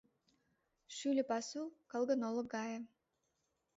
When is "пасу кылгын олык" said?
1.29-2.47